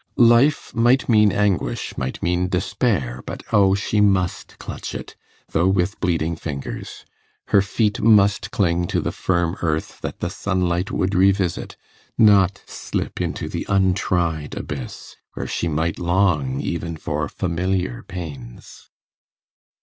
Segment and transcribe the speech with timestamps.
[0.17, 5.15] Life might mean anguish, might mean despair; but oh, she must clutch it,
[5.49, 7.05] though with bleeding fingers;
[7.49, 11.77] her feet must cling to the firm earth that the sunlight would revisit,
[12.17, 18.89] not slip into the untried abyss, where she might long even for familiar pains.